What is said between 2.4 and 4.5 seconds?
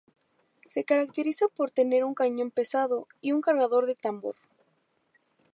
pesado y un cargador de tambor.